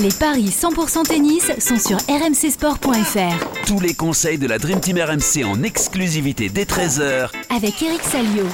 Les 0.00 0.10
paris 0.16 0.44
100% 0.44 1.08
tennis 1.08 1.50
sont 1.58 1.76
sur 1.76 1.96
rmcsport.fr. 1.96 3.66
Tous 3.66 3.80
les 3.80 3.94
conseils 3.94 4.38
de 4.38 4.46
la 4.46 4.58
Dream 4.58 4.78
Team 4.78 4.96
RMC 4.96 5.44
en 5.44 5.64
exclusivité 5.64 6.48
dès 6.48 6.62
13h 6.62 7.32
avec 7.50 7.82
Eric 7.82 8.02
Salio. 8.02 8.44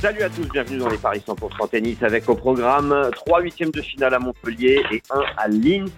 Salut 0.00 0.22
à 0.22 0.30
tous, 0.30 0.48
bienvenue 0.50 0.78
dans 0.78 0.88
les 0.88 0.96
Paris 0.96 1.22
100% 1.26 1.68
tennis 1.68 2.02
avec 2.02 2.26
au 2.30 2.34
programme 2.34 3.10
3 3.12 3.42
huitièmes 3.42 3.70
de 3.70 3.82
finale 3.82 4.14
à 4.14 4.18
Montpellier 4.18 4.82
et 4.90 5.02
1 5.10 5.20
à 5.36 5.48
Linz 5.48 5.90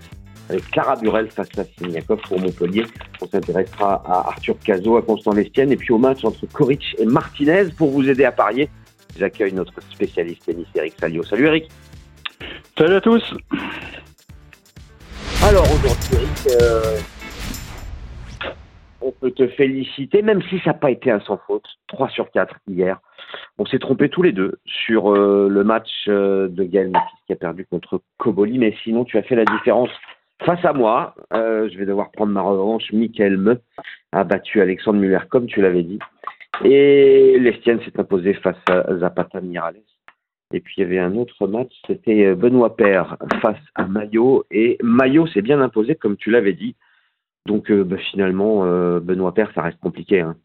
avec 0.50 0.68
Clara 0.72 0.96
Burel 0.96 1.30
face 1.30 1.56
à 1.56 1.62
Siniakov 1.78 2.18
pour 2.22 2.40
Montpellier. 2.40 2.84
On 3.22 3.28
s'intéressera 3.28 4.02
à 4.06 4.28
Arthur 4.30 4.56
Cazot, 4.64 4.96
à 4.96 5.02
Constant 5.02 5.34
Lestienne 5.34 5.70
et 5.70 5.76
puis 5.76 5.92
au 5.92 5.98
match 5.98 6.24
entre 6.24 6.46
Koric 6.52 6.96
et 6.98 7.04
Martinez 7.04 7.66
pour 7.76 7.92
vous 7.92 8.08
aider 8.08 8.24
à 8.24 8.32
parier. 8.32 8.68
J'accueille 9.16 9.52
notre 9.52 9.80
spécialiste 9.92 10.46
tennis 10.46 10.66
Eric 10.74 10.94
Salio. 10.98 11.22
Salut 11.22 11.46
Eric. 11.46 11.70
Salut 12.78 12.96
à 12.96 13.00
tous. 13.00 13.34
Alors 15.42 15.64
aujourd'hui, 15.64 16.28
euh, 16.60 16.98
on 19.00 19.10
peut 19.12 19.30
te 19.30 19.48
féliciter, 19.48 20.20
même 20.20 20.42
si 20.42 20.58
ça 20.58 20.72
n'a 20.72 20.74
pas 20.74 20.90
été 20.90 21.10
un 21.10 21.20
sans 21.20 21.38
faute. 21.46 21.64
3 21.86 22.10
sur 22.10 22.30
4 22.30 22.54
hier. 22.68 23.00
On 23.56 23.64
s'est 23.64 23.78
trompé 23.78 24.10
tous 24.10 24.20
les 24.20 24.32
deux 24.32 24.58
sur 24.66 25.10
euh, 25.10 25.48
le 25.48 25.64
match 25.64 25.88
euh, 26.08 26.48
de 26.48 26.64
Gaël 26.64 26.90
Mathis 26.90 27.18
qui 27.26 27.32
a 27.32 27.36
perdu 27.36 27.64
contre 27.64 28.02
Koboli, 28.18 28.58
mais 28.58 28.76
sinon 28.84 29.06
tu 29.06 29.16
as 29.16 29.22
fait 29.22 29.36
la 29.36 29.46
différence 29.46 29.90
face 30.44 30.62
à 30.62 30.74
moi. 30.74 31.14
je 31.32 31.78
vais 31.78 31.86
devoir 31.86 32.10
prendre 32.10 32.32
ma 32.32 32.42
revanche. 32.42 32.92
Michael 32.92 33.38
Me 33.38 33.58
a 34.12 34.22
battu 34.22 34.60
Alexandre 34.60 34.98
Muller, 34.98 35.20
comme 35.30 35.46
tu 35.46 35.62
l'avais 35.62 35.82
dit. 35.82 35.98
Et 36.62 37.38
l'Estienne 37.38 37.80
s'est 37.86 37.98
imposée 37.98 38.34
face 38.34 38.56
à 38.68 38.98
Zapata 38.98 39.40
Mirales. 39.40 39.80
Et 40.52 40.60
puis 40.60 40.74
il 40.76 40.80
y 40.80 40.84
avait 40.84 40.98
un 40.98 41.16
autre 41.16 41.46
match, 41.48 41.72
c'était 41.86 42.26
euh, 42.26 42.34
Benoît 42.34 42.76
Père 42.76 43.16
face 43.42 43.60
à 43.74 43.86
Maillot. 43.86 44.44
Et 44.50 44.78
Maillot 44.82 45.26
s'est 45.28 45.42
bien 45.42 45.60
imposé, 45.60 45.96
comme 45.96 46.16
tu 46.16 46.30
l'avais 46.30 46.52
dit. 46.52 46.76
Donc 47.46 47.70
euh, 47.70 47.84
bah, 47.84 47.96
finalement, 47.96 48.64
euh, 48.64 49.00
Benoît 49.00 49.34
Père, 49.34 49.50
ça 49.54 49.62
reste 49.62 49.80
compliqué. 49.80 50.20
Hein. 50.20 50.36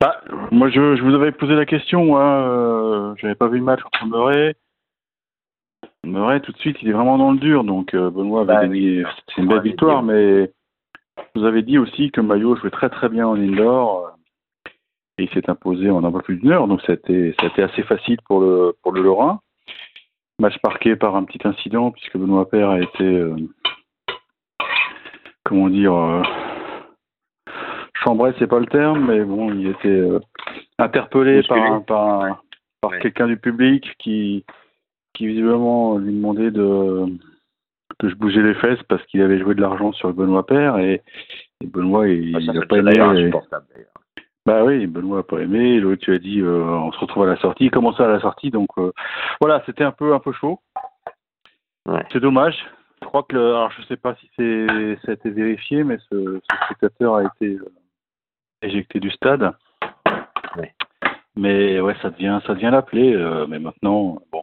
Bah, 0.00 0.20
moi, 0.50 0.70
je, 0.70 0.80
vous 1.02 1.14
avais 1.14 1.30
posé 1.30 1.54
la 1.54 1.66
question. 1.66 2.16
Hein, 2.16 3.14
je 3.18 3.26
n'avais 3.26 3.36
pas 3.36 3.48
vu 3.48 3.58
le 3.58 3.64
match 3.64 3.80
contre 3.82 4.06
Murray. 4.06 4.54
Murray, 6.04 6.40
tout 6.40 6.52
de 6.52 6.58
suite, 6.58 6.78
il 6.82 6.88
est 6.88 6.92
vraiment 6.92 7.18
dans 7.18 7.32
le 7.32 7.38
dur. 7.38 7.62
Donc 7.62 7.94
Benoît 7.94 8.40
avait 8.40 8.54
bah 8.54 8.62
gagné. 8.62 9.04
C'est 9.28 9.42
une 9.42 9.48
belle 9.48 9.62
victoire, 9.62 10.02
mais 10.02 10.50
vous 11.34 11.44
avez 11.44 11.62
dit 11.62 11.78
aussi 11.78 12.10
que 12.10 12.20
Maillot 12.20 12.56
jouait 12.56 12.70
très 12.70 12.88
très 12.88 13.08
bien 13.08 13.28
en 13.28 13.36
indoor 13.36 14.09
il 15.24 15.30
s'est 15.30 15.48
imposé 15.48 15.90
en 15.90 16.04
un 16.04 16.12
peu 16.12 16.20
plus 16.20 16.36
d'une 16.36 16.52
heure, 16.52 16.68
donc 16.68 16.80
c'était 16.86 17.34
assez 17.58 17.82
facile 17.82 18.18
pour 18.26 18.40
le, 18.40 18.74
pour 18.82 18.92
le 18.92 19.02
Lorrain. 19.02 19.40
Match 20.38 20.56
marqué 20.64 20.96
par 20.96 21.16
un 21.16 21.24
petit 21.24 21.46
incident, 21.46 21.90
puisque 21.90 22.16
Benoît 22.16 22.48
Père 22.48 22.70
a 22.70 22.80
été, 22.80 23.04
euh, 23.04 23.36
comment 25.44 25.68
dire, 25.68 25.94
euh, 25.94 26.22
chambré, 27.92 28.32
c'est 28.38 28.46
pas 28.46 28.60
le 28.60 28.66
terme, 28.66 29.06
mais 29.06 29.22
bon, 29.22 29.52
il 29.52 29.68
était 29.68 29.88
euh, 29.88 30.18
interpellé 30.78 31.42
par, 31.46 31.84
par, 31.84 32.42
par 32.80 32.98
quelqu'un 33.00 33.26
du 33.26 33.36
public 33.36 33.94
qui, 33.98 34.44
qui 35.14 35.26
visiblement 35.26 35.98
lui 35.98 36.14
demandait 36.14 36.50
de 36.50 37.06
que 37.98 38.08
je 38.08 38.14
bougeais 38.14 38.42
les 38.42 38.54
fesses 38.54 38.82
parce 38.88 39.04
qu'il 39.06 39.20
avait 39.20 39.38
joué 39.38 39.54
de 39.54 39.60
l'argent 39.60 39.92
sur 39.92 40.12
Benoît 40.14 40.46
Père 40.46 40.78
et, 40.78 41.02
Benoît 41.62 42.08
il 42.08 42.32
n'a 42.32 42.66
pas 42.66 42.78
aimé. 42.78 43.30
Bah 44.50 44.64
oui, 44.64 44.88
Benoît 44.88 45.18
n'a 45.18 45.22
pas 45.22 45.38
aimé. 45.38 45.78
L'autre, 45.78 46.02
tu 46.02 46.12
as 46.12 46.18
dit, 46.18 46.40
euh, 46.40 46.64
on 46.64 46.90
se 46.90 46.98
retrouve 46.98 47.22
à 47.22 47.26
la 47.26 47.36
sortie. 47.36 47.70
Comment 47.70 47.94
ça 47.94 48.06
à 48.06 48.08
la 48.08 48.18
sortie 48.18 48.50
Donc 48.50 48.66
euh, 48.78 48.90
voilà, 49.40 49.62
c'était 49.64 49.84
un 49.84 49.92
peu 49.92 50.12
un 50.12 50.18
peu 50.18 50.32
chaud. 50.32 50.58
C'est 52.10 52.18
dommage. 52.18 52.56
Je 53.00 53.06
crois 53.06 53.22
que, 53.22 53.36
alors 53.36 53.70
je 53.70 53.82
sais 53.86 53.96
pas 53.96 54.16
si 54.16 54.28
c'est 54.36 54.98
ça 55.04 55.12
a 55.12 55.14
été 55.14 55.30
vérifié, 55.30 55.84
mais 55.84 55.98
ce, 56.10 56.40
spectateur 56.64 57.14
a 57.14 57.22
été 57.22 57.58
euh, 57.60 57.72
éjecté 58.60 58.98
du 58.98 59.12
stade. 59.12 59.52
Mais 61.36 61.80
ouais, 61.80 61.94
ça 62.02 62.10
devient 62.10 62.40
ça 62.44 62.54
devient 62.54 62.70
l'appeler. 62.72 63.16
mais 63.48 63.60
maintenant, 63.60 64.18
bon, 64.32 64.42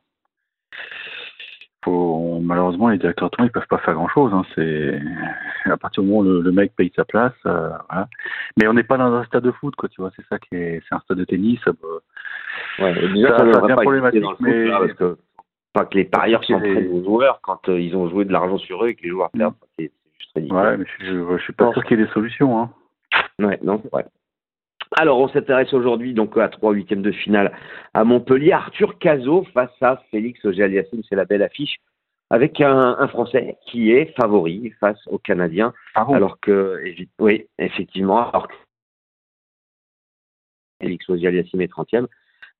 malheureusement, 2.41 2.89
les 2.89 2.97
directeurs 2.97 3.29
de 3.29 3.43
ils 3.43 3.51
peuvent 3.51 3.67
pas 3.67 3.77
faire 3.79 3.93
grand-chose. 3.93 4.31
Hein. 4.33 4.43
C'est 4.55 4.99
à 5.65 5.77
partir 5.77 6.03
du 6.03 6.09
moment 6.09 6.21
où 6.21 6.41
le, 6.41 6.51
mec 6.51 6.75
paye 6.75 6.91
sa 6.95 7.05
place, 7.05 7.33
euh, 7.45 7.69
Mais 8.57 8.67
on 8.67 8.73
n'est 8.73 8.83
pas 8.83 8.97
dans 8.97 9.13
un 9.13 9.23
stade 9.25 9.43
de 9.43 9.51
foot, 9.51 9.75
quoi. 9.75 9.89
Tu 9.89 10.01
vois, 10.01 10.11
c'est 10.15 10.25
ça 10.27 10.39
qui 10.39 10.55
est, 10.55 10.81
c'est 10.87 10.95
un 10.95 10.99
stade 10.99 11.17
de 11.17 11.25
tennis. 11.25 11.59
Ça, 11.63 11.71
ouais, 12.79 12.93
ça, 12.93 12.99
devient 12.99 13.75
problématique, 13.81 14.23
mais 14.39 14.69
parce 14.69 14.93
que 14.93 15.17
pas 15.73 15.85
que 15.85 15.95
les 15.95 16.05
parieurs 16.05 16.43
s'entraînent 16.43 16.91
aux 16.91 17.03
joueurs 17.03 17.39
quand 17.41 17.69
euh, 17.69 17.79
ils 17.79 17.95
ont 17.95 18.09
joué 18.09 18.25
de 18.25 18.31
l'argent 18.31 18.57
sur 18.57 18.83
eux 18.83 18.89
et 18.89 18.95
que 18.95 19.03
les 19.03 19.09
joueurs 19.09 19.29
perdent. 19.31 19.53
C'est 19.77 19.91
juste 20.17 20.31
ridicule. 20.35 20.57
Ouais, 20.57 20.77
mais 20.77 20.85
je, 20.99 21.37
je, 21.37 21.43
suis 21.43 21.53
pas 21.53 21.71
sûr 21.73 21.83
qu'il 21.83 21.99
y 21.99 22.01
ait 22.01 22.05
des 22.05 22.11
solutions. 22.11 22.59
Hein. 22.59 22.69
Ouais, 23.39 23.59
non. 23.61 23.81
Alors, 24.95 25.19
on 25.19 25.27
s'intéresse 25.27 25.73
aujourd'hui 25.73 26.13
donc 26.13 26.37
à 26.37 26.47
trois 26.49 26.73
huitièmes 26.73 27.01
de 27.01 27.11
finale 27.11 27.51
à 27.93 28.03
Montpellier. 28.03 28.51
Arthur 28.51 28.97
Cazot 28.99 29.45
face 29.53 29.71
à 29.81 30.01
Félix 30.11 30.43
auger 30.45 30.85
c'est 31.09 31.15
la 31.15 31.25
belle 31.25 31.43
affiche 31.43 31.77
avec 32.29 32.59
un, 32.61 33.07
Français 33.07 33.57
qui 33.65 33.91
est 33.91 34.13
favori 34.19 34.73
face 34.79 34.99
aux 35.07 35.17
Canadiens, 35.17 35.73
ah 35.95 36.05
alors 36.11 36.39
que, 36.39 36.83
oui, 37.19 37.45
effectivement, 37.57 38.29
alors 38.29 38.47
que 38.47 38.55
Félix 40.81 41.09
Auger-Aliassime 41.09 41.61
est 41.61 41.71
30e. 41.71 42.07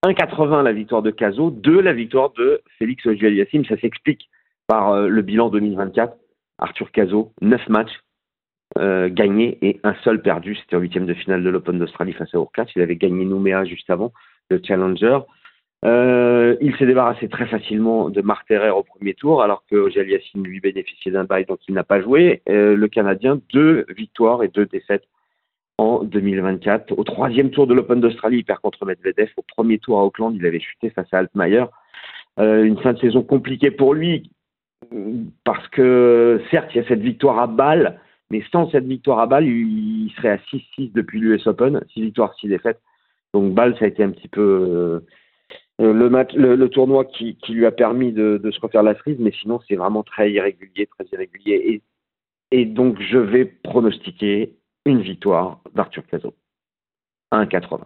1,80 0.06 0.64
la 0.64 0.74
victoire 0.74 1.02
de 1.02 1.12
Cazot, 1.12 1.52
2 1.52 1.82
la 1.82 1.94
victoire 1.94 2.32
de 2.32 2.62
Félix 2.78 3.06
Auger-Aliassime. 3.06 3.66
Ça 3.66 3.78
s'explique 3.78 4.30
par 4.68 4.92
euh, 4.92 5.08
le 5.08 5.22
bilan 5.22 5.50
2024. 5.50 6.16
Arthur 6.60 6.92
Cazot, 6.92 7.34
9 7.42 7.70
matchs, 7.70 8.00
euh, 8.78 9.10
gagné 9.10 9.58
et 9.62 9.80
un 9.84 9.96
seul 10.04 10.22
perdu. 10.22 10.56
C'était 10.56 10.76
en 10.76 10.80
huitième 10.80 11.06
de 11.06 11.14
finale 11.14 11.44
de 11.44 11.50
l'Open 11.50 11.80
d'Australie 11.80 12.14
face 12.14 12.34
à 12.34 12.38
Urquhart. 12.38 12.68
Il 12.76 12.82
avait 12.82 12.98
gagné 12.98 13.26
Nouméa 13.26 13.66
juste 13.66 13.90
avant, 13.90 14.12
le 14.50 14.62
Challenger. 14.64 15.20
Euh, 15.86 16.58
il 16.60 16.76
s'est 16.76 16.86
débarrassé 16.86 17.30
très 17.30 17.46
facilement 17.46 18.10
de 18.10 18.22
Marc 18.22 18.48
Terrer 18.48 18.70
au 18.70 18.84
premier 18.84 19.14
tour, 19.14 19.42
alors 19.42 19.64
que 19.70 19.90
Yassin 19.90 20.42
lui 20.44 20.60
bénéficiait 20.60 21.12
d'un 21.12 21.24
bail 21.24 21.46
dont 21.46 21.58
il 21.68 21.76
n'a 21.76 21.84
pas 21.84 22.02
joué. 22.02 22.42
Euh, 22.50 22.76
le 22.76 22.88
Canadien, 22.88 23.40
deux 23.54 23.86
victoires 23.96 24.44
et 24.44 24.50
deux 24.50 24.66
défaites 24.66 25.06
en 25.78 26.04
2024. 26.04 26.92
Au 26.98 27.04
troisième 27.04 27.52
tour 27.52 27.68
de 27.68 27.74
l'Open 27.74 28.02
d'Australie, 28.02 28.40
il 28.40 28.44
perd 28.44 28.60
contre 28.60 28.86
Medvedev. 28.86 29.30
Au 29.38 29.44
premier 29.44 29.80
tour 29.80 30.00
à 30.00 30.04
Auckland, 30.04 30.36
il 30.36 30.46
avait 30.46 30.60
chuté 30.60 30.90
face 30.90 31.08
à 31.14 31.20
Altmaier. 31.20 31.66
une 32.38 32.78
fin 32.80 32.94
de 32.94 33.00
saison 33.00 33.24
compliquée 33.24 33.72
pour 33.72 33.94
lui, 33.94 34.30
parce 35.44 35.68
que 35.70 36.42
certes, 36.52 36.70
il 36.74 36.82
y 36.82 36.86
a 36.86 36.88
cette 36.88 37.02
victoire 37.02 37.40
à 37.40 37.48
balle, 37.48 38.00
mais 38.30 38.44
sans 38.52 38.70
cette 38.72 38.86
victoire 38.86 39.20
à 39.20 39.28
balle, 39.28 39.46
il 39.46 40.12
serait 40.18 40.30
à 40.30 40.38
6-6 40.38 40.92
depuis 40.92 41.20
l'US 41.20 41.48
Open, 41.48 41.82
6 41.94 42.02
victoires, 42.02 42.34
6 42.36 42.50
défaites. 42.50 42.82
Donc 43.34 43.54
balle, 43.54 43.78
ça 43.78 43.86
a 43.86 43.88
été 43.88 44.04
un 44.04 44.12
petit 44.12 44.28
peu 44.28 45.02
euh, 45.80 45.94
le, 45.94 46.68
tournoi 46.68 47.06
qui, 47.06 47.38
lui 47.50 47.66
a 47.66 47.72
permis 47.72 48.12
de, 48.12 48.42
se 48.52 48.60
refaire 48.60 48.84
la 48.84 48.96
frise, 48.96 49.18
mais 49.20 49.32
sinon 49.32 49.60
c'est 49.68 49.76
vraiment 49.76 50.04
très 50.04 50.32
irrégulier, 50.32 50.88
très 50.88 51.06
irrégulier. 51.12 51.82
Et, 52.52 52.66
donc 52.66 53.00
je 53.02 53.18
vais 53.18 53.46
pronostiquer 53.46 54.56
une 54.86 55.02
victoire 55.02 55.60
d'Arthur 55.74 56.06
Cazot. 56.08 56.34
1,80. 57.34 57.82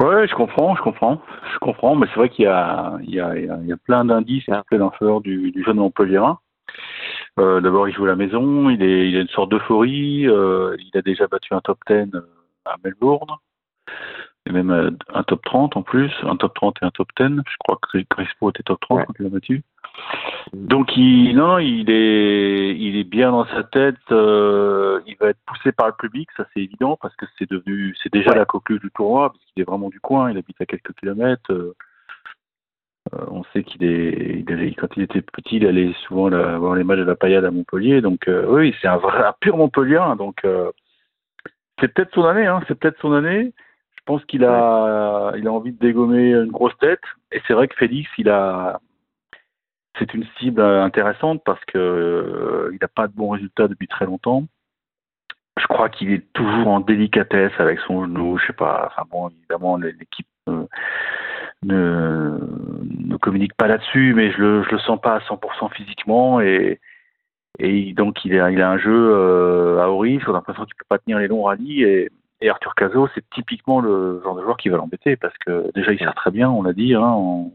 Ouais, 0.00 0.28
je 0.28 0.34
comprends, 0.34 0.76
je 0.76 0.82
comprends, 0.82 1.20
je 1.52 1.58
comprends, 1.58 1.96
mais 1.96 2.06
c'est 2.08 2.20
vrai 2.20 2.28
qu'il 2.28 2.44
y 2.44 2.48
a, 2.48 2.98
plein 3.84 4.04
d'indices 4.04 4.48
et 4.48 4.52
plein 4.66 4.78
d'influences 4.78 5.22
du, 5.22 5.50
du 5.50 5.64
jeune 5.64 5.78
Montpellierin. 5.78 6.38
Euh, 7.38 7.60
D'abord, 7.60 7.88
il 7.88 7.94
joue 7.94 8.04
à 8.04 8.08
la 8.08 8.16
maison, 8.16 8.70
il, 8.70 8.82
est, 8.82 9.08
il 9.08 9.16
a 9.16 9.20
une 9.20 9.28
sorte 9.28 9.50
d'euphorie. 9.50 10.26
Euh, 10.26 10.76
il 10.78 10.96
a 10.98 11.02
déjà 11.02 11.26
battu 11.26 11.54
un 11.54 11.60
top 11.60 11.78
10 11.88 12.14
euh, 12.14 12.20
à 12.64 12.76
Melbourne, 12.84 13.36
et 14.46 14.52
même 14.52 14.70
euh, 14.70 14.90
un 15.12 15.22
top 15.22 15.44
30 15.44 15.76
en 15.76 15.82
plus, 15.82 16.12
un 16.22 16.36
top 16.36 16.54
30 16.54 16.76
et 16.82 16.86
un 16.86 16.90
top 16.90 17.08
10. 17.18 17.26
Je 17.28 17.56
crois 17.58 17.78
que 17.80 17.98
Crespo 18.08 18.50
était 18.50 18.62
top 18.62 18.80
30 18.80 19.06
quand 19.06 19.14
il 19.18 19.24
l'a 19.24 19.30
battu. 19.30 19.62
Donc, 20.52 20.96
il, 20.96 21.34
non, 21.34 21.58
il 21.58 21.90
est, 21.90 22.76
il 22.76 22.96
est 22.96 23.04
bien 23.04 23.30
dans 23.32 23.46
sa 23.46 23.64
tête. 23.64 23.96
Euh, 24.10 25.00
il 25.06 25.16
va 25.20 25.28
être 25.28 25.40
poussé 25.46 25.72
par 25.72 25.88
le 25.88 25.94
public, 25.98 26.28
ça 26.36 26.46
c'est 26.54 26.60
évident, 26.60 26.98
parce 27.00 27.14
que 27.16 27.26
c'est 27.38 27.50
devenu, 27.50 27.94
c'est 28.02 28.12
déjà 28.12 28.34
la 28.34 28.44
coqueluche 28.44 28.80
du 28.80 28.90
tournoi, 28.90 29.30
parce 29.30 29.44
qu'il 29.46 29.60
est 29.62 29.66
vraiment 29.66 29.90
du 29.90 30.00
coin. 30.00 30.30
Il 30.30 30.38
habite 30.38 30.60
à 30.60 30.66
quelques 30.66 30.94
kilomètres. 30.94 31.52
Euh, 33.14 33.24
on 33.30 33.44
sait 33.52 33.62
qu'il 33.62 33.84
est, 33.84 34.44
il 34.48 34.76
quand 34.76 34.96
il 34.96 35.02
était 35.02 35.22
petit, 35.22 35.56
il 35.56 35.66
allait 35.66 35.92
souvent 36.06 36.28
voir 36.58 36.74
les 36.74 36.84
matchs 36.84 36.98
de 36.98 37.04
la 37.04 37.16
paillade 37.16 37.44
à 37.44 37.50
Montpellier. 37.50 38.00
Donc 38.00 38.28
euh, 38.28 38.46
oui, 38.48 38.74
c'est 38.80 38.88
un 38.88 38.96
vrai, 38.96 39.22
pur 39.40 39.56
Montpellier. 39.56 40.00
Donc 40.18 40.44
euh, 40.44 40.70
c'est 41.80 41.88
peut-être 41.88 42.14
son 42.14 42.24
année. 42.24 42.46
Hein, 42.46 42.60
c'est 42.68 42.78
peut-être 42.78 43.00
son 43.00 43.12
année. 43.12 43.52
Je 43.96 44.02
pense 44.04 44.24
qu'il 44.24 44.44
a, 44.44 45.32
il 45.36 45.46
a 45.46 45.52
envie 45.52 45.72
de 45.72 45.78
dégommer 45.78 46.32
une 46.32 46.50
grosse 46.50 46.76
tête. 46.78 47.02
Et 47.32 47.40
c'est 47.46 47.54
vrai 47.54 47.68
que 47.68 47.76
Félix, 47.76 48.08
il 48.18 48.30
a, 48.30 48.80
c'est 49.98 50.14
une 50.14 50.24
cible 50.38 50.62
intéressante 50.62 51.42
parce 51.44 51.62
que 51.66 52.70
il 52.72 52.78
n'a 52.80 52.88
pas 52.88 53.06
de 53.06 53.12
bons 53.12 53.30
résultats 53.30 53.68
depuis 53.68 53.88
très 53.88 54.06
longtemps. 54.06 54.44
Je 55.58 55.66
crois 55.66 55.88
qu'il 55.88 56.12
est 56.12 56.32
toujours 56.32 56.68
en 56.68 56.80
délicatesse 56.80 57.52
avec 57.58 57.80
son 57.80 58.04
genou. 58.04 58.38
Je 58.38 58.46
sais 58.46 58.52
pas. 58.52 58.86
Enfin 58.90 59.06
bon, 59.10 59.28
évidemment, 59.28 59.76
l'équipe 59.76 60.26
ne, 61.64 62.38
ne 63.06 63.16
communique 63.16 63.54
pas 63.54 63.66
là-dessus, 63.66 64.14
mais 64.14 64.30
je 64.32 64.38
le, 64.38 64.62
je 64.64 64.70
le 64.70 64.78
sens 64.78 65.00
pas 65.00 65.16
à 65.16 65.18
100% 65.20 65.72
physiquement 65.72 66.40
et, 66.40 66.80
et 67.58 67.92
donc 67.94 68.24
il 68.24 68.38
a, 68.38 68.50
il 68.50 68.62
a 68.62 68.70
un 68.70 68.78
jeu 68.78 68.92
euh, 68.94 69.82
à 69.82 69.88
haut 69.88 69.98
risque, 69.98 70.28
on 70.28 70.32
a 70.32 70.34
l'impression 70.34 70.64
qu'il 70.64 70.74
peut 70.76 70.84
pas 70.88 70.98
tenir 70.98 71.18
les 71.18 71.28
longs 71.28 71.44
rallyes 71.44 71.82
et, 71.82 72.10
et 72.40 72.48
Arthur 72.48 72.74
Cazot, 72.74 73.08
c'est 73.14 73.28
typiquement 73.30 73.80
le 73.80 74.20
genre 74.22 74.36
de 74.36 74.42
joueur 74.42 74.56
qui 74.56 74.68
va 74.68 74.76
l'embêter 74.76 75.16
parce 75.16 75.36
que 75.38 75.70
déjà 75.74 75.92
il 75.92 75.98
sert 75.98 76.14
très 76.14 76.30
bien, 76.30 76.48
on 76.48 76.62
l'a 76.62 76.72
dit, 76.72 76.94
hein, 76.94 77.02
on, 77.02 77.52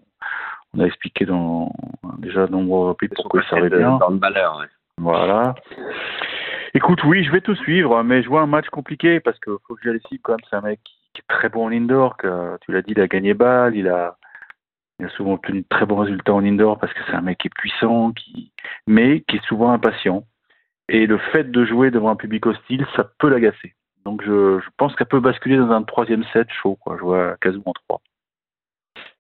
on, 0.75 0.79
a 0.79 0.85
expliqué 0.85 1.25
dans 1.25 1.71
déjà 2.17 2.47
de 2.47 2.51
nombreux 2.51 2.89
reprises 2.89 3.11
pourquoi 3.15 3.41
il 3.41 3.49
servait 3.49 3.69
bien. 3.69 3.97
Dans 3.97 4.09
le 4.09 4.19
malheur, 4.19 4.57
ouais. 4.59 4.67
Voilà. 4.97 5.55
Écoute, 6.75 7.03
oui, 7.03 7.23
je 7.23 7.31
vais 7.31 7.41
tout 7.41 7.55
suivre, 7.55 8.03
mais 8.03 8.23
je 8.23 8.29
vois 8.29 8.41
un 8.41 8.47
match 8.47 8.67
compliqué 8.69 9.19
parce 9.19 9.39
que 9.39 9.57
faut 9.67 9.75
que 9.75 9.81
j'aille 9.83 10.01
ici 10.03 10.19
quand 10.21 10.33
même, 10.33 10.41
c'est 10.49 10.55
un 10.55 10.61
mec 10.61 10.79
qui, 10.83 10.95
très 11.27 11.49
bon 11.49 11.65
en 11.65 11.71
indoor, 11.71 12.17
que, 12.17 12.57
tu 12.61 12.71
l'as 12.71 12.81
dit, 12.81 12.93
il 12.93 13.01
a 13.01 13.07
gagné 13.07 13.33
balle, 13.33 13.75
il 13.75 13.87
a, 13.87 14.17
souvent 15.15 15.33
obtenu 15.33 15.61
de 15.61 15.67
très 15.67 15.85
bons 15.85 15.97
résultats 15.97 16.33
en 16.33 16.45
indoor 16.45 16.79
parce 16.79 16.93
que 16.93 16.99
c'est 17.05 17.15
un 17.15 17.21
mec 17.21 17.37
qui 17.37 17.47
est 17.47 17.53
puissant, 17.53 18.11
qui, 18.13 18.53
mais 18.87 19.21
qui 19.21 19.35
est 19.35 19.45
souvent 19.45 19.71
impatient. 19.71 20.25
Et 20.87 21.07
le 21.07 21.17
fait 21.17 21.51
de 21.51 21.65
jouer 21.65 21.91
devant 21.91 22.09
un 22.09 22.15
public 22.15 22.45
hostile, 22.45 22.85
ça 22.95 23.09
peut 23.19 23.29
l'agacer. 23.29 23.75
Donc 24.05 24.23
je, 24.23 24.59
pense 24.77 24.95
qu'elle 24.95 25.07
peut 25.07 25.19
basculer 25.19 25.57
dans 25.57 25.71
un 25.71 25.83
troisième 25.83 26.23
set 26.33 26.47
chaud. 26.49 26.75
Quoi. 26.75 26.97
Je 26.97 27.03
vois 27.03 27.35
Kazoo 27.41 27.61
en 27.65 27.73
3. 27.73 28.01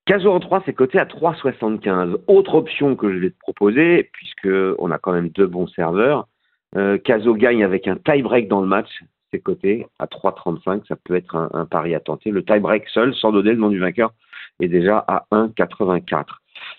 Kazoo 0.05 0.31
en 0.31 0.39
3, 0.39 0.63
c'est 0.65 0.73
coté 0.73 0.99
à 0.99 1.05
3,75. 1.05 2.17
Autre 2.27 2.55
option 2.55 2.95
que 2.95 3.11
je 3.13 3.17
vais 3.19 3.29
te 3.29 3.39
proposer, 3.39 4.09
puisque 4.13 4.49
on 4.79 4.91
a 4.91 4.97
quand 4.97 5.13
même 5.13 5.29
deux 5.29 5.47
bons 5.47 5.67
serveurs. 5.67 6.27
Euh, 6.75 6.97
gagne 7.05 7.63
avec 7.63 7.87
un 7.87 7.95
tie-break 7.97 8.47
dans 8.47 8.61
le 8.61 8.67
match 8.67 8.89
c'est 9.33 9.39
coté 9.39 9.87
à 9.99 10.05
3,35. 10.05 10.85
Ça 10.87 10.95
peut 10.95 11.15
être 11.15 11.35
un, 11.35 11.65
pari 11.65 11.95
à 11.95 11.99
tenter. 11.99 12.29
Le 12.29 12.43
tie-break 12.43 12.87
seul, 12.89 13.13
sans 13.15 13.31
donner 13.31 13.51
le 13.51 13.57
nom 13.57 13.69
du 13.69 13.79
vainqueur, 13.79 14.13
est 14.61 14.67
déjà 14.67 15.03
à 15.07 15.25
1,84. 15.31 16.25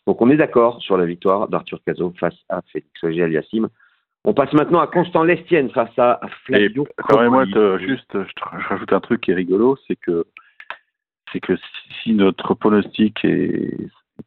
Donc 0.07 0.23
on 0.23 0.31
est 0.31 0.37
d'accord 0.37 0.81
sur 0.81 0.97
la 0.97 1.05
victoire 1.05 1.49
d'Arthur 1.49 1.81
Cazot 1.85 2.15
face 2.19 2.37
à 2.49 2.63
Félix 2.73 3.03
Auger-Aliassime. 3.03 3.69
On 4.25 4.33
passe 4.33 4.53
maintenant 4.53 4.81
à 4.81 4.87
Constant 4.87 5.25
Lestienne 5.25 5.71
face 5.71 5.99
à 5.99 6.21
Flavio. 6.45 6.87
moi 7.11 7.45
juste, 7.79 8.13
je, 8.13 8.69
rajoute 8.69 8.93
un 8.93 9.01
truc 9.01 9.21
qui 9.21 9.33
est 9.33 9.35
rigolo, 9.35 9.77
c'est 9.87 9.97
que 9.97 10.25
c'est 11.33 11.41
que 11.41 11.55
si 12.03 12.15
notre 12.15 12.55
pronostic 12.55 13.23
est, 13.25 13.77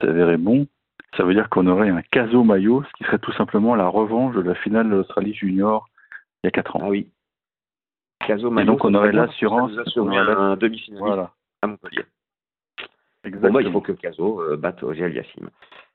avéré 0.01 0.37
bon, 0.37 0.67
ça 1.15 1.23
veut 1.23 1.33
dire 1.33 1.49
qu'on 1.49 1.65
aurait 1.67 1.89
un 1.89 2.01
Caso 2.11 2.43
maillot, 2.43 2.83
ce 2.83 2.97
qui 2.97 3.05
serait 3.05 3.17
tout 3.17 3.31
simplement 3.33 3.75
la 3.75 3.87
revanche 3.87 4.35
de 4.35 4.41
la 4.41 4.55
finale 4.55 4.89
de 4.89 4.95
l'Australie 4.97 5.33
Junior 5.33 5.87
il 6.43 6.47
y 6.47 6.49
a 6.49 6.51
4 6.51 6.75
ans. 6.75 6.81
Ah 6.83 6.89
oui, 6.89 7.07
et 8.29 8.65
donc 8.65 8.83
on 8.85 8.93
aurait 8.93 9.11
l'assurance. 9.11 9.71
On 9.95 10.07
aurait 10.07 10.33
un 10.33 10.55
demi-finaliste 10.55 11.05
voilà. 11.05 11.31
à 11.61 11.67
Montpellier. 11.67 12.03
Exactement. 13.23 13.49
Bon, 13.49 13.59
bah, 13.59 13.61
il 13.61 13.71
faut 13.71 13.81
que 13.81 13.91
Caso 13.91 14.41
euh, 14.41 14.57
batte 14.57 14.83
Ogier 14.83 15.05
Aliassime. 15.05 15.49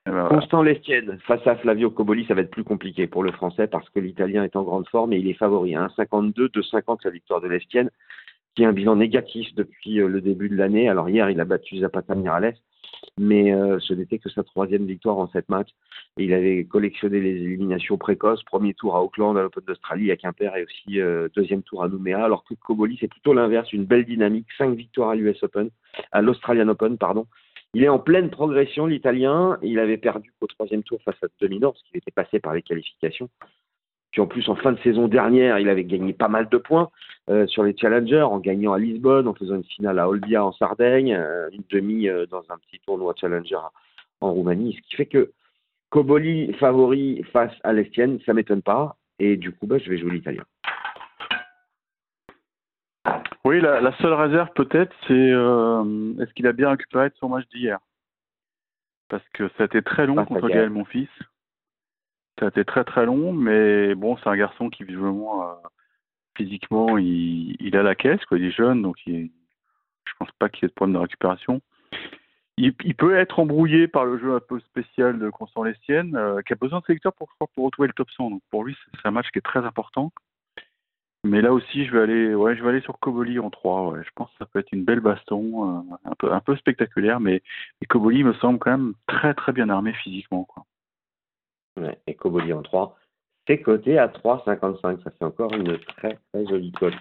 Ben 0.04 0.26
Constant 0.28 0.62
Lestienne 0.62 1.18
face 1.26 1.46
à 1.46 1.54
Flavio 1.56 1.90
Coboli, 1.90 2.26
ça 2.26 2.34
va 2.34 2.40
être 2.40 2.50
plus 2.50 2.64
compliqué 2.64 3.06
pour 3.06 3.22
le 3.22 3.30
français 3.30 3.68
parce 3.68 3.88
que 3.90 4.00
l'italien 4.00 4.42
est 4.42 4.56
en 4.56 4.64
grande 4.64 4.88
forme 4.88 5.12
et 5.12 5.18
il 5.18 5.28
est 5.28 5.34
favori. 5.34 5.72
1,52, 5.72 6.48
2,50 6.48 6.98
la 7.04 7.10
victoire 7.10 7.40
de 7.40 7.48
Lestienne, 7.48 7.90
qui 8.54 8.64
a 8.64 8.68
un 8.68 8.72
bilan 8.72 8.96
négatif 8.96 9.54
depuis 9.54 10.00
euh, 10.00 10.08
le 10.08 10.20
début 10.20 10.48
de 10.48 10.56
l'année. 10.56 10.88
Alors 10.88 11.08
hier, 11.08 11.30
il 11.30 11.40
a 11.40 11.44
battu 11.44 11.78
Zapata 11.78 12.14
Mirales 12.14 12.54
mais 13.18 13.52
euh, 13.52 13.78
ce 13.80 13.94
n'était 13.94 14.18
que 14.18 14.30
sa 14.30 14.42
troisième 14.42 14.86
victoire 14.86 15.18
en 15.18 15.28
sept 15.28 15.48
matchs. 15.48 15.70
Il 16.18 16.32
avait 16.32 16.64
collectionné 16.64 17.20
les 17.20 17.30
éliminations 17.30 17.98
précoces, 17.98 18.42
premier 18.44 18.74
tour 18.74 18.96
à 18.96 19.02
Auckland, 19.02 19.36
à 19.36 19.42
l'Open 19.42 19.64
d'Australie, 19.66 20.10
à 20.10 20.16
Quimper, 20.16 20.56
et 20.56 20.64
aussi 20.64 21.00
euh, 21.00 21.28
deuxième 21.34 21.62
tour 21.62 21.82
à 21.82 21.88
Nouméa, 21.88 22.24
alors 22.24 22.44
que 22.44 22.54
Koboli, 22.54 22.96
c'est 23.00 23.08
plutôt 23.08 23.32
l'inverse, 23.32 23.72
une 23.72 23.84
belle 23.84 24.04
dynamique, 24.04 24.46
cinq 24.58 24.74
victoires 24.74 25.10
à 25.10 25.14
l'US 25.14 25.42
Open, 25.42 25.70
à 26.10 26.22
l'Australian 26.22 26.68
Open, 26.68 26.98
pardon. 26.98 27.26
Il 27.74 27.82
est 27.82 27.88
en 27.88 27.98
pleine 27.98 28.28
progression, 28.28 28.84
l'Italien. 28.84 29.58
Il 29.62 29.78
avait 29.78 29.96
perdu 29.96 30.30
au 30.42 30.46
troisième 30.46 30.82
tour 30.82 31.00
face 31.02 31.16
à 31.22 31.26
Dominor, 31.40 31.72
parce 31.72 31.82
qu'il 31.84 31.96
était 31.96 32.10
passé 32.10 32.38
par 32.38 32.52
les 32.52 32.62
qualifications. 32.62 33.30
Puis 34.12 34.20
en 34.20 34.26
plus, 34.26 34.46
en 34.50 34.56
fin 34.56 34.72
de 34.72 34.78
saison 34.80 35.08
dernière, 35.08 35.58
il 35.58 35.70
avait 35.70 35.84
gagné 35.84 36.12
pas 36.12 36.28
mal 36.28 36.48
de 36.50 36.58
points 36.58 36.90
euh, 37.30 37.46
sur 37.46 37.62
les 37.62 37.74
challengers, 37.76 38.22
en 38.22 38.38
gagnant 38.38 38.74
à 38.74 38.78
Lisbonne, 38.78 39.26
en 39.26 39.34
faisant 39.34 39.56
une 39.56 39.64
finale 39.64 39.98
à 39.98 40.08
Olbia 40.08 40.44
en 40.44 40.52
Sardaigne, 40.52 41.14
euh, 41.14 41.48
une 41.50 41.64
demi 41.70 42.08
euh, 42.08 42.26
dans 42.26 42.42
un 42.50 42.58
petit 42.58 42.78
tournoi 42.80 43.14
challenger 43.18 43.56
en 44.20 44.32
Roumanie. 44.32 44.74
Ce 44.74 44.88
qui 44.88 44.96
fait 44.96 45.06
que 45.06 45.32
Koboli 45.88 46.52
favori 46.54 47.22
face 47.32 47.54
à 47.64 47.72
l'Estienne, 47.72 48.20
ça 48.26 48.34
m'étonne 48.34 48.60
pas. 48.60 48.96
Et 49.18 49.38
du 49.38 49.50
coup, 49.50 49.66
bah, 49.66 49.78
je 49.78 49.88
vais 49.88 49.96
jouer 49.96 50.10
l'italien. 50.10 50.44
Oui, 53.44 53.60
la, 53.60 53.96
seule 53.98 54.12
réserve 54.12 54.50
peut-être, 54.54 54.94
c'est 55.08 55.14
est-ce 55.14 56.32
qu'il 56.34 56.46
a 56.46 56.52
bien 56.52 56.70
récupéré 56.70 57.08
de 57.08 57.14
son 57.16 57.28
match 57.28 57.48
d'hier? 57.48 57.78
Parce 59.08 59.26
que 59.34 59.48
ça 59.56 59.64
a 59.64 59.66
été 59.66 59.82
très 59.82 60.06
long 60.06 60.24
contre 60.24 60.48
Gaël, 60.48 60.70
mon 60.70 60.84
fils. 60.84 61.08
Ça 62.38 62.46
a 62.46 62.48
été 62.48 62.64
très 62.64 62.84
très 62.84 63.06
long, 63.06 63.32
mais 63.32 63.94
bon, 63.94 64.16
c'est 64.16 64.28
un 64.28 64.36
garçon 64.36 64.70
qui 64.70 64.84
visiblement, 64.84 65.48
euh, 65.48 65.54
physiquement, 66.36 66.98
il, 66.98 67.76
a 67.76 67.82
la 67.82 67.94
caisse, 67.94 68.24
quoi. 68.24 68.38
Il 68.38 68.44
est 68.44 68.50
jeune, 68.50 68.82
donc 68.82 68.96
il, 69.06 69.30
je 70.06 70.12
pense 70.18 70.30
pas 70.38 70.48
qu'il 70.48 70.62
y 70.62 70.66
ait 70.66 70.68
de 70.68 70.74
problème 70.74 70.94
de 70.94 71.00
récupération. 71.00 71.60
Il, 72.58 72.74
peut 72.74 73.16
être 73.16 73.40
embrouillé 73.40 73.88
par 73.88 74.04
le 74.04 74.18
jeu 74.18 74.34
un 74.34 74.40
peu 74.40 74.60
spécial 74.60 75.18
de 75.18 75.30
Constant 75.30 75.62
Lestienne, 75.62 76.14
euh, 76.16 76.42
qui 76.42 76.52
a 76.52 76.56
besoin 76.56 76.80
de 76.86 77.10
pour, 77.10 77.28
pour 77.54 77.64
retrouver 77.64 77.88
le 77.88 77.94
top 77.94 78.10
100. 78.10 78.30
Donc 78.30 78.42
pour 78.50 78.64
lui, 78.64 78.76
c'est 78.94 79.08
un 79.08 79.10
match 79.10 79.30
qui 79.32 79.38
est 79.38 79.42
très 79.42 79.64
important. 79.64 80.12
Mais 81.24 81.40
là 81.40 81.52
aussi, 81.52 81.86
je 81.86 81.92
vais 81.92 82.00
aller, 82.02 82.34
ouais, 82.34 82.56
je 82.56 82.62
vais 82.62 82.70
aller 82.70 82.80
sur 82.80 82.98
Koboli 82.98 83.38
en 83.38 83.50
3. 83.50 83.90
Ouais. 83.90 84.02
Je 84.04 84.10
pense 84.14 84.30
que 84.32 84.38
ça 84.38 84.46
peut 84.46 84.58
être 84.58 84.72
une 84.72 84.84
belle 84.84 85.00
baston, 85.00 85.78
euh, 85.78 85.96
un, 86.04 86.14
peu, 86.18 86.32
un 86.32 86.40
peu 86.40 86.56
spectaculaire, 86.56 87.20
mais, 87.20 87.42
mais 87.80 87.86
Koboli 87.86 88.22
me 88.24 88.34
semble 88.34 88.58
quand 88.58 88.72
même 88.72 88.94
très 89.06 89.32
très 89.34 89.52
bien 89.52 89.68
armé 89.68 89.92
physiquement. 89.94 90.44
Quoi 90.44 90.64
et 92.06 92.14
Koboli 92.14 92.52
en 92.52 92.62
3. 92.62 92.96
C'est 93.46 93.60
coté 93.60 93.98
à 93.98 94.08
3,55. 94.08 95.02
Ça 95.02 95.10
fait 95.10 95.24
encore 95.24 95.52
une 95.54 95.78
très 95.78 96.18
très 96.32 96.46
jolie 96.46 96.72
cote. 96.72 96.94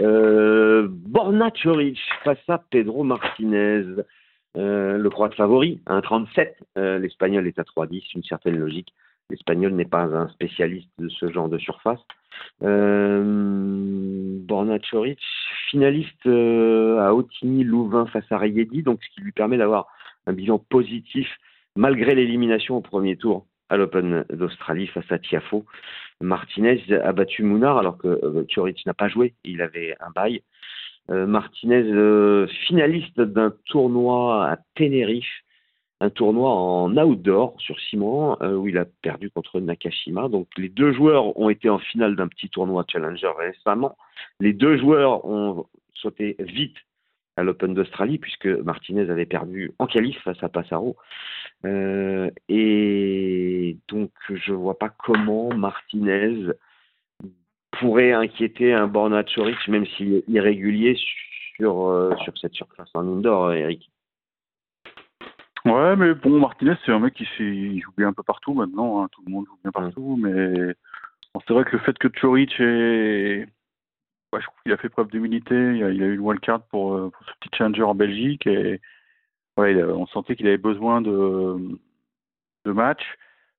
Euh, 0.00 0.88
Borna 0.90 1.50
Choric 1.50 1.98
face 2.24 2.38
à 2.48 2.58
Pedro 2.58 3.04
Martinez. 3.04 3.84
Euh, 4.56 4.98
le 4.98 5.10
croate 5.10 5.34
favori, 5.34 5.80
1,37. 5.86 6.54
Euh, 6.78 6.98
L'Espagnol 6.98 7.46
est 7.46 7.58
à 7.58 7.62
3,10. 7.62 8.02
Une 8.14 8.24
certaine 8.24 8.56
logique. 8.56 8.92
L'Espagnol 9.30 9.72
n'est 9.72 9.84
pas 9.84 10.04
un 10.04 10.28
spécialiste 10.28 10.88
de 10.98 11.08
ce 11.08 11.30
genre 11.30 11.48
de 11.48 11.58
surface. 11.58 12.00
Euh, 12.62 13.22
Borna 14.40 14.78
Choric, 14.78 15.20
finaliste 15.70 16.26
euh, 16.26 16.98
à 16.98 17.14
Otigny, 17.14 17.62
Louvain 17.62 18.06
face 18.06 18.30
à 18.30 18.38
Rayedi, 18.38 18.82
donc 18.82 19.00
ce 19.02 19.14
qui 19.14 19.20
lui 19.20 19.32
permet 19.32 19.58
d'avoir 19.58 19.86
un 20.26 20.32
bilan 20.32 20.58
positif 20.58 21.28
malgré 21.76 22.14
l'élimination 22.14 22.76
au 22.76 22.80
premier 22.80 23.16
tour 23.16 23.46
à 23.70 23.76
l'Open 23.76 24.24
d'Australie 24.32 24.86
face 24.88 25.10
à 25.10 25.18
Tiafo. 25.18 25.64
Martinez 26.20 26.82
a 26.92 27.12
battu 27.12 27.42
Mounard 27.42 27.78
alors 27.78 27.98
que 27.98 28.08
euh, 28.08 28.76
n'a 28.86 28.94
pas 28.94 29.08
joué, 29.08 29.34
il 29.44 29.62
avait 29.62 29.96
un 30.00 30.10
bail. 30.10 30.42
Euh, 31.10 31.26
Martinez, 31.26 31.84
euh, 31.84 32.46
finaliste 32.66 33.20
d'un 33.20 33.54
tournoi 33.66 34.50
à 34.50 34.58
Tenerife, 34.74 35.42
un 36.00 36.10
tournoi 36.10 36.50
en 36.50 36.96
outdoor 36.96 37.54
sur 37.58 37.78
ciment 37.80 38.36
euh, 38.42 38.54
où 38.54 38.68
il 38.68 38.76
a 38.78 38.84
perdu 39.02 39.30
contre 39.30 39.58
Nakashima. 39.60 40.28
Donc 40.28 40.48
les 40.56 40.68
deux 40.68 40.92
joueurs 40.92 41.38
ont 41.38 41.48
été 41.48 41.70
en 41.70 41.78
finale 41.78 42.14
d'un 42.14 42.28
petit 42.28 42.50
tournoi 42.50 42.84
Challenger 42.88 43.30
récemment. 43.38 43.96
Les 44.40 44.52
deux 44.52 44.76
joueurs 44.76 45.24
ont 45.24 45.66
sauté 45.94 46.36
vite 46.38 46.76
à 47.36 47.42
l'Open 47.44 47.72
d'Australie, 47.72 48.18
puisque 48.18 48.46
Martinez 48.46 49.08
avait 49.10 49.26
perdu 49.26 49.72
en 49.78 49.86
qualif 49.86 50.20
face 50.22 50.42
à 50.42 50.48
Passaro. 50.48 50.96
Euh, 51.64 52.30
et 52.48 53.76
donc, 53.88 54.10
je 54.28 54.52
ne 54.52 54.56
vois 54.56 54.78
pas 54.78 54.88
comment 54.88 55.52
Martinez 55.54 56.52
pourrait 57.72 58.12
inquiéter 58.12 58.72
un 58.72 58.86
Borna 58.86 59.24
Choric, 59.24 59.68
même 59.68 59.86
s'il 59.86 60.14
est 60.14 60.28
irrégulier 60.28 60.96
sur, 61.56 61.88
euh, 61.88 62.14
sur 62.22 62.36
cette 62.38 62.54
surface 62.54 62.90
en 62.94 63.06
indoor, 63.06 63.52
Eric. 63.52 63.90
Ouais, 65.64 65.96
mais 65.96 66.14
bon, 66.14 66.38
Martinez, 66.38 66.74
c'est 66.84 66.92
un 66.92 67.00
mec 67.00 67.14
qui 67.14 67.80
joue 67.80 67.92
bien 67.96 68.08
un 68.08 68.12
peu 68.12 68.22
partout 68.22 68.54
maintenant. 68.54 69.02
Hein. 69.02 69.08
Tout 69.12 69.22
le 69.26 69.32
monde 69.32 69.46
joue 69.46 69.58
bien 69.62 69.72
partout, 69.72 70.16
mais 70.16 70.74
c'est 71.46 71.52
vrai 71.52 71.64
que 71.64 71.72
le 71.72 71.78
fait 71.78 71.98
que 71.98 72.08
Choric 72.08 72.58
est 72.60 73.48
je 74.36 74.44
trouve 74.44 74.62
qu'il 74.62 74.72
a 74.72 74.76
fait 74.76 74.88
preuve 74.88 75.08
d'humilité. 75.08 75.54
Il, 75.54 75.82
a, 75.82 75.88
eu 75.88 76.16
le 76.16 76.20
wildcard 76.20 76.62
pour, 76.64 76.94
euh, 76.94 77.10
pour 77.10 77.26
ce 77.26 77.32
petit 77.40 77.56
challenger 77.56 77.82
en 77.82 77.94
Belgique 77.94 78.46
et 78.46 78.80
ouais, 79.58 79.82
on 79.84 80.06
sentait 80.06 80.36
qu'il 80.36 80.46
avait 80.46 80.56
besoin 80.56 81.00
de, 81.00 81.56
de 82.64 82.72
match. 82.72 83.02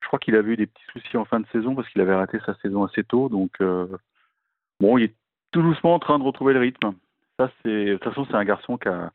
Je 0.01 0.08
crois 0.08 0.20
qu'il 0.20 0.36
avait 0.36 0.53
eu 0.53 0.58
des 0.58 0.68
petits 0.68 0.86
soucis 0.94 1.18
en 1.18 1.25
fin 1.25 1.39
de 1.39 1.48
saison 1.51 1.75
parce 1.75 1.88
qu'il 1.89 2.01
avait 2.01 2.15
raté 2.15 2.39
sa 2.46 2.56
saison 2.56 2.84
assez 2.84 3.03
tôt. 3.03 3.29
Donc, 3.29 3.51
bon, 4.79 4.98
il 4.98 5.06
est 5.06 5.15
tout 5.51 5.62
doucement 5.62 5.96
en 5.96 6.00
train 6.00 6.20
de 6.20 6.24
retrouver 6.24 6.53
le 6.53 6.60
rythme. 6.60 6.94
Ça, 7.38 7.51
de 7.65 7.94
toute 7.94 8.03
façon, 8.03 8.25
c'est 8.25 8.36
un 8.36 8.46
garçon 8.46 8.77
qui 8.77 8.88
a, 8.88 9.12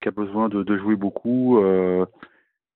qui 0.00 0.08
a 0.08 0.10
besoin 0.10 0.48
de, 0.48 0.76
jouer 0.76 0.96
beaucoup 0.96 1.60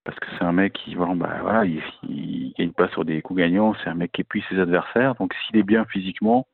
parce 0.04 0.18
que 0.18 0.26
c'est 0.38 0.44
un 0.44 0.52
mec 0.52 0.72
qui 0.72 0.94
bah, 0.96 1.06
voilà, 1.42 1.64
il, 1.64 1.82
il, 2.08 2.54
gagne 2.58 2.72
pas 2.72 2.88
sur 2.88 3.04
des 3.04 3.20
coups 3.22 3.38
gagnants, 3.38 3.74
c'est 3.82 3.90
un 3.90 3.94
mec 3.94 4.12
qui 4.12 4.22
épuise 4.22 4.44
ses 4.48 4.58
adversaires. 4.58 5.14
Donc 5.16 5.34
s'il 5.34 5.56
est 5.56 5.62
bien 5.62 5.84
physiquement, 5.84 6.46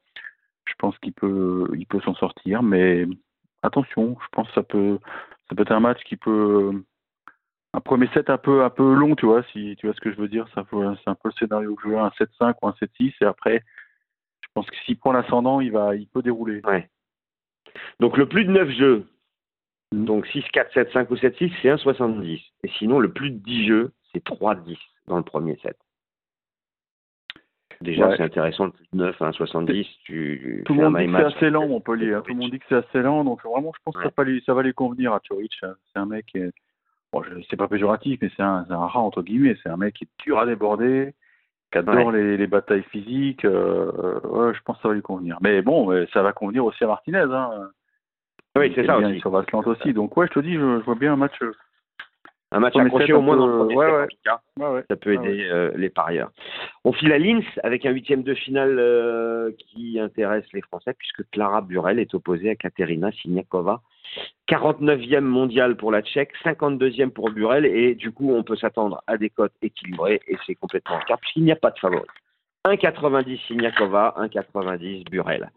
je 0.64 0.74
pense 0.78 0.98
qu'il 0.98 1.12
peut 1.12 1.70
il 1.74 1.86
peut 1.86 2.00
s'en 2.00 2.14
sortir, 2.14 2.62
mais 2.62 3.06
attention, 3.62 4.16
je 4.20 4.26
pense 4.32 4.48
que 4.48 4.54
ça 4.54 4.62
peut 4.62 4.98
ça 5.48 5.54
peut 5.54 5.62
être 5.62 5.72
un 5.72 5.80
match 5.80 6.02
qui 6.04 6.16
peut 6.16 6.82
un 7.72 7.80
premier 7.80 8.08
set 8.14 8.30
un 8.30 8.38
peu 8.38 8.94
long, 8.94 9.16
tu 9.16 9.26
vois, 9.26 9.42
si 9.52 9.76
tu 9.78 9.86
vois 9.86 9.94
ce 9.94 10.00
que 10.00 10.10
je 10.10 10.16
veux 10.16 10.28
dire, 10.28 10.46
c'est 10.54 10.60
un 10.60 10.64
peu 10.64 10.82
le 10.82 11.32
scénario 11.32 11.74
que 11.74 11.82
je 11.82 11.88
veux, 11.88 11.98
un 11.98 12.08
7-5 12.08 12.54
ou 12.62 12.68
un 12.68 12.74
7-6 12.80 13.12
et 13.20 13.24
après 13.24 13.62
je 14.42 14.48
pense 14.54 14.70
que 14.70 14.76
s'il 14.86 14.98
prend 14.98 15.12
l'ascendant, 15.12 15.60
il 15.60 15.72
va 15.72 15.94
il 15.94 16.08
peut 16.08 16.22
dérouler. 16.22 16.62
Ouais. 16.64 16.88
Donc 18.00 18.16
le 18.16 18.26
plus 18.28 18.44
de 18.44 18.52
9 18.52 18.70
jeux. 18.70 19.06
Donc 19.92 20.26
6, 20.28 20.42
4, 20.52 20.72
7, 20.72 20.92
5 20.92 21.10
ou 21.10 21.16
7, 21.16 21.36
6, 21.36 21.52
c'est 21.62 21.68
1,70. 21.68 22.42
Et 22.64 22.68
sinon, 22.78 22.98
le 22.98 23.12
plus 23.12 23.30
de 23.30 23.38
10 23.38 23.66
jeux, 23.66 23.92
c'est 24.12 24.24
3, 24.24 24.56
10 24.56 24.78
dans 25.06 25.16
le 25.16 25.22
premier 25.22 25.56
set. 25.62 25.76
Déjà, 27.80 28.16
c'est 28.16 28.22
intéressant, 28.22 28.66
le 28.66 28.70
plus 28.70 28.86
de 28.92 28.96
9 28.98 29.22
à 29.22 29.30
1,70. 29.30 29.86
Tu, 30.04 30.62
Tout 30.64 30.74
le 30.74 30.82
monde 30.82 30.96
dit 30.98 31.06
que 31.06 31.18
c'est 31.18 31.36
assez 31.36 31.50
lent, 31.50 31.68
Montpellier. 31.68 32.14
Hein. 32.14 32.22
Tout 32.24 32.32
le 32.32 32.38
monde 32.38 32.50
dit 32.50 32.58
que 32.58 32.64
c'est 32.68 32.76
assez 32.76 33.02
lent. 33.02 33.24
Donc 33.24 33.42
vraiment, 33.42 33.72
je 33.74 33.80
pense 33.84 33.96
que 33.96 34.02
ça, 34.02 34.10
va 34.16 34.24
lui, 34.24 34.42
ça 34.46 34.54
va 34.54 34.62
lui 34.62 34.74
convenir 34.74 35.12
à 35.12 35.20
Chorich. 35.20 35.58
Hein. 35.62 35.74
C'est 35.92 35.98
un 35.98 36.06
mec, 36.06 36.36
bon, 37.12 37.22
c'est 37.50 37.56
pas 37.56 37.68
péjoratif, 37.68 38.18
mais 38.22 38.30
c'est 38.36 38.42
un, 38.42 38.64
un, 38.68 38.86
rat, 38.86 39.00
entre 39.00 39.22
guillemets. 39.22 39.56
C'est 39.62 39.68
un 39.68 39.76
mec 39.76 39.94
qui 39.94 40.04
est 40.04 40.24
dur 40.24 40.38
à 40.38 40.46
déborder, 40.46 41.14
qui 41.72 41.78
adore 41.78 42.12
les, 42.12 42.36
les, 42.36 42.46
batailles 42.46 42.84
physiques. 42.90 43.44
Euh, 43.44 44.20
ouais, 44.20 44.54
je 44.54 44.60
pense 44.62 44.76
que 44.76 44.82
ça 44.82 44.88
va 44.88 44.94
lui 44.94 45.02
convenir. 45.02 45.38
Mais 45.40 45.62
bon, 45.62 46.06
ça 46.12 46.22
va 46.22 46.32
convenir 46.32 46.64
aussi 46.64 46.82
à 46.84 46.86
Martinez. 46.86 47.18
Hein. 47.18 47.68
Oui, 48.56 48.72
c'est 48.74 48.86
ça 48.86 48.98
aussi. 48.98 49.20
Sur 49.20 49.30
Vasselante 49.30 49.66
aussi. 49.66 49.92
Donc, 49.92 50.16
ouais, 50.16 50.26
je 50.28 50.32
te 50.32 50.40
dis, 50.40 50.54
je, 50.54 50.82
vois 50.84 50.94
bien 50.94 51.12
un 51.12 51.16
match. 51.16 51.38
Un 52.52 52.60
match 52.60 52.76
accroché 52.76 53.12
au 53.12 53.20
moins 53.20 53.36
dans 53.36 53.48
le 53.48 53.58
premier 53.58 53.76
ouais, 53.76 54.06
ouais. 54.58 54.84
Ça 54.88 54.96
peut 54.96 55.14
aider 55.14 55.48
euh, 55.50 55.72
les 55.76 55.90
parieurs. 55.90 56.30
On 56.84 56.92
file 56.92 57.12
à 57.12 57.18
Linz 57.18 57.44
avec 57.64 57.84
un 57.84 57.90
huitième 57.90 58.22
de 58.22 58.34
finale 58.34 58.78
euh, 58.78 59.50
qui 59.58 59.98
intéresse 59.98 60.44
les 60.52 60.62
Français 60.62 60.94
puisque 60.96 61.28
Clara 61.30 61.60
Burel 61.60 61.98
est 61.98 62.14
opposée 62.14 62.50
à 62.50 62.54
Katerina 62.54 63.10
Siniakova. 63.10 63.82
49e 64.48 65.20
mondial 65.20 65.76
pour 65.76 65.90
la 65.90 66.02
Tchèque, 66.02 66.32
52e 66.44 67.10
pour 67.10 67.30
Burel 67.30 67.66
et 67.66 67.96
du 67.96 68.12
coup 68.12 68.32
on 68.32 68.44
peut 68.44 68.56
s'attendre 68.56 69.02
à 69.08 69.16
des 69.16 69.30
cotes 69.30 69.52
équilibrées 69.60 70.20
et 70.28 70.36
c'est 70.46 70.54
complètement 70.54 70.98
le 70.98 71.04
cas 71.04 71.16
puisqu'il 71.16 71.42
n'y 71.42 71.52
a 71.52 71.56
pas 71.56 71.72
de 71.72 71.78
favori. 71.80 72.06
1,90 72.64 73.46
Siniakova, 73.48 74.14
1,90 74.18 75.10
Burel. 75.10 75.50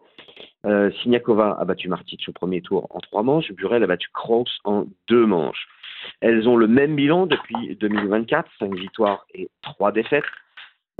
Euh, 0.65 0.91
Siniakova 1.03 1.57
a 1.59 1.65
battu 1.65 1.87
Martic 1.87 2.25
au 2.27 2.31
premier 2.31 2.61
tour 2.61 2.87
en 2.89 2.99
trois 2.99 3.21
manches, 3.21 3.51
Burel 3.51 3.83
a 3.83 3.87
battu 3.87 4.09
Kroos 4.11 4.49
en 4.63 4.85
deux 5.07 5.27
manches. 5.27 5.67
Elles 6.21 6.47
ont 6.47 6.57
le 6.57 6.67
même 6.67 6.95
bilan 6.95 7.25
depuis 7.27 7.75
2024, 7.75 8.49
cinq 8.59 8.75
victoires 8.75 9.25
et 9.33 9.49
trois 9.61 9.91
défaites. 9.91 10.25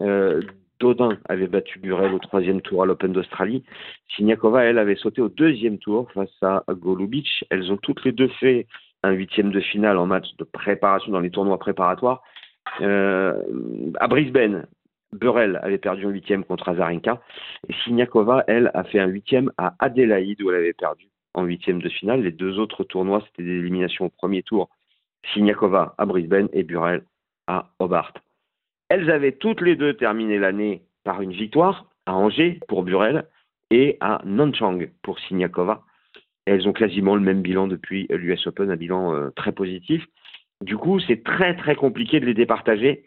Euh, 0.02 0.42
Dodin 0.80 1.18
avait 1.28 1.48
battu 1.48 1.80
Burel 1.80 2.14
au 2.14 2.20
troisième 2.20 2.62
tour 2.62 2.84
à 2.84 2.86
l'Open 2.86 3.12
d'Australie. 3.12 3.64
Siniakova, 4.16 4.64
elle, 4.64 4.78
avait 4.78 4.96
sauté 4.96 5.22
au 5.22 5.30
deuxième 5.30 5.78
tour 5.78 6.10
face 6.14 6.32
à 6.42 6.64
Golubic. 6.70 7.46
Elles 7.50 7.72
ont 7.72 7.78
toutes 7.78 8.04
les 8.06 8.14
deux 8.14 8.30
fait 8.40 8.66
un 9.04 9.12
huitième 9.12 9.52
de 9.52 9.60
finale 9.60 9.98
en 9.98 10.06
match 10.06 10.28
de 10.38 10.44
préparation 10.44 11.12
dans 11.12 11.20
les 11.20 11.30
tournois 11.30 11.60
préparatoires. 11.60 12.24
Euh, 12.82 13.34
à 14.00 14.08
Brisbane, 14.08 14.68
Burel 15.14 15.60
avait 15.64 15.78
perdu 15.78 16.06
en 16.06 16.10
huitième 16.10 16.44
contre 16.44 16.70
Azarenka. 16.70 17.22
Et 17.68 17.74
Siniakova, 17.84 18.44
elle, 18.48 18.72
a 18.74 18.84
fait 18.84 19.00
un 19.00 19.08
huitième 19.08 19.52
à 19.58 19.76
Adélaïde 19.80 20.42
où 20.42 20.50
elle 20.50 20.58
avait 20.58 20.74
perdu 20.74 21.08
en 21.34 21.44
huitième 21.44 21.82
de 21.82 21.90
finale. 21.90 22.22
Les 22.22 22.32
deux 22.32 22.60
autres 22.60 22.84
tournois, 22.84 23.24
c'était 23.28 23.44
des 23.44 23.60
éliminations 23.60 24.06
au 24.06 24.10
premier 24.10 24.44
tour. 24.44 24.70
Siniakova 25.34 25.96
à 25.98 26.06
Brisbane 26.06 26.50
et 26.54 26.64
Burel 26.64 27.04
à 27.48 27.70
Hobart. 27.80 28.14
Elles 28.90 29.10
avaient 29.12 29.34
toutes 29.34 29.62
les 29.62 29.76
deux 29.76 29.94
terminé 29.96 30.40
l'année 30.40 30.84
par 31.04 31.22
une 31.22 31.32
victoire 31.32 31.86
à 32.06 32.16
Angers 32.16 32.60
pour 32.68 32.84
Burel 32.84 33.28
et 33.72 33.98
à 34.00 34.22
Nanchang 34.26 34.90
pour 35.04 35.20
Siniakova. 35.20 35.84
Elles 36.46 36.68
ont 36.68 36.74
quasiment 36.74 37.16
le 37.16 37.22
même 37.22 37.42
bilan 37.42 37.68
depuis 37.68 38.08
l'US 38.10 38.48
Open, 38.48 38.72
un 38.72 38.76
bilan 38.76 39.14
euh, 39.14 39.30
très 39.32 39.52
positif. 39.52 40.04
Du 40.62 40.78
coup, 40.78 41.00
c'est 41.00 41.24
très 41.24 41.56
très 41.56 41.76
compliqué 41.76 42.20
de 42.20 42.26
les 42.26 42.34
départager 42.34 43.06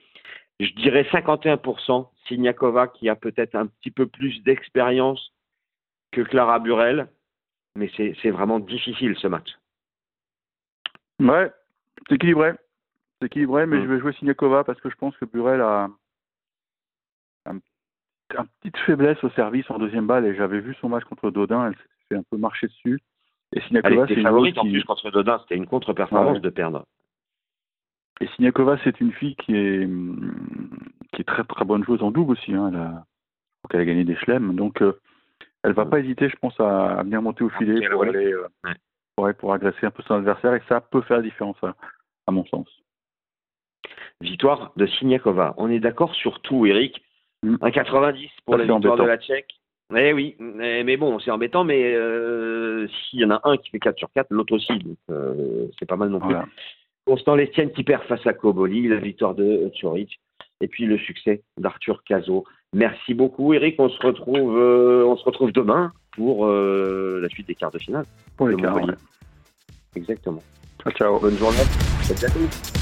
je 0.62 0.72
dirais 0.74 1.02
51%. 1.10 2.08
Siniakova 2.28 2.88
qui 2.88 3.08
a 3.08 3.16
peut-être 3.16 3.56
un 3.56 3.66
petit 3.66 3.90
peu 3.90 4.06
plus 4.06 4.42
d'expérience 4.44 5.32
que 6.12 6.20
Clara 6.20 6.60
Burel, 6.60 7.08
mais 7.74 7.90
c'est 7.96 8.30
vraiment 8.30 8.60
difficile 8.60 9.16
ce 9.16 9.26
match. 9.26 9.48
Ouais, 11.20 11.50
c'est 12.08 12.14
équilibré. 12.16 12.52
C'est 13.20 13.26
équilibré, 13.26 13.66
mais 13.66 13.78
mm. 13.78 13.82
je 13.82 13.86
vais 13.88 14.00
jouer 14.00 14.12
Siniakova 14.14 14.64
parce 14.64 14.80
que 14.80 14.90
je 14.90 14.96
pense 14.96 15.16
que 15.16 15.24
Burel 15.24 15.60
a 15.60 15.88
une 17.46 18.46
petite 18.60 18.76
faiblesse 18.78 19.22
au 19.24 19.30
service 19.30 19.70
en 19.70 19.78
deuxième 19.78 20.06
balle 20.06 20.24
et 20.24 20.34
j'avais 20.34 20.60
vu 20.60 20.74
son 20.80 20.88
match 20.88 21.04
contre 21.04 21.30
Dodin, 21.30 21.68
elle 21.68 21.74
s'est 21.74 22.06
fait 22.08 22.16
un 22.16 22.22
peu 22.30 22.36
marcher 22.36 22.66
dessus. 22.68 23.00
Et 23.54 23.60
Siniakova, 23.62 24.06
c'est 24.06 24.22
favorite 24.22 24.58
en 24.58 24.62
plus 24.62 24.84
contre 24.84 25.10
Dodin, 25.10 25.38
c'était 25.40 25.56
une 25.56 25.66
contre-performance 25.66 26.40
de 26.40 26.50
perdre. 26.50 26.86
Et 28.20 28.26
Siniakova, 28.28 28.78
c'est 28.84 29.00
une 29.00 29.12
fille 29.12 29.36
qui 29.36 29.54
est, 29.56 29.88
qui 31.12 31.22
est 31.22 31.24
très 31.24 31.44
très 31.44 31.64
bonne 31.64 31.84
joueuse 31.84 32.02
en 32.02 32.10
double 32.10 32.32
aussi. 32.32 32.54
Hein. 32.54 32.70
Elle, 32.72 32.78
a, 32.78 33.04
elle 33.70 33.80
a 33.80 33.84
gagné 33.84 34.04
des 34.04 34.16
chelems. 34.16 34.54
Donc, 34.54 34.80
euh, 34.80 34.98
elle 35.64 35.72
va 35.72 35.86
pas 35.86 36.00
hésiter, 36.00 36.28
je 36.28 36.36
pense, 36.36 36.58
à, 36.60 37.02
venir 37.02 37.20
monter 37.20 37.44
au 37.44 37.48
filet 37.50 37.88
pour, 37.88 38.04
aller, 38.04 38.32
euh, 38.32 39.32
pour, 39.34 39.52
agresser 39.52 39.86
un 39.86 39.90
peu 39.90 40.02
son 40.04 40.14
adversaire. 40.14 40.54
Et 40.54 40.62
ça 40.68 40.80
peut 40.80 41.02
faire 41.02 41.18
la 41.18 41.22
différence, 41.22 41.56
à, 42.26 42.32
mon 42.32 42.44
sens. 42.46 42.68
Victoire 44.20 44.72
de 44.76 44.86
Siniakova. 44.86 45.54
On 45.56 45.70
est 45.70 45.80
d'accord 45.80 46.14
sur 46.14 46.40
tout, 46.40 46.66
Eric. 46.66 47.02
Mm. 47.42 47.56
Un 47.60 47.70
90 47.70 48.28
pour 48.44 48.56
la 48.56 48.64
victoire 48.64 48.96
de 48.96 49.04
la 49.04 49.18
Tchèque. 49.18 49.54
Eh 49.94 50.14
oui, 50.14 50.36
mais 50.38 50.96
bon, 50.96 51.18
c'est 51.18 51.30
embêtant, 51.30 51.64
mais 51.64 51.92
euh, 51.94 52.88
s'il 52.88 53.20
y 53.20 53.24
en 53.26 53.30
a 53.30 53.40
un 53.44 53.58
qui 53.58 53.68
fait 53.68 53.78
4 53.78 53.98
sur 53.98 54.10
4, 54.12 54.28
l'autre 54.30 54.54
aussi, 54.54 54.72
donc 54.78 54.96
c'est 55.78 55.84
pas 55.84 55.96
mal 55.96 56.08
non 56.08 56.18
plus. 56.18 56.34
Constant 57.04 57.34
Lestienne 57.34 57.72
qui 57.72 57.82
perd 57.82 58.04
face 58.04 58.26
à 58.26 58.32
Koboli, 58.32 58.88
la 58.88 58.96
victoire 58.96 59.34
de 59.34 59.70
Tchoric 59.74 60.18
et 60.62 60.68
puis 60.68 60.86
le 60.86 60.96
succès 60.98 61.42
d'Arthur 61.58 62.02
Cazot. 62.04 62.44
Merci 62.72 63.12
beaucoup 63.12 63.52
Eric, 63.52 63.74
on 63.78 63.88
se 63.88 64.00
retrouve, 64.00 64.56
euh, 64.56 65.04
on 65.04 65.16
se 65.16 65.24
retrouve 65.24 65.52
demain 65.52 65.92
pour 66.12 66.46
euh, 66.46 67.20
la 67.20 67.28
suite 67.28 67.48
des 67.48 67.54
quarts 67.54 67.72
de 67.72 67.78
finale. 67.78 68.06
Pour 68.36 68.48
les 68.48 68.56
quarts, 68.56 68.78
Exactement. 69.94 70.42
Ciao, 70.82 70.92
ciao. 70.92 71.20
Bonne 71.20 71.38
journée. 71.38 71.58
À 72.10 72.81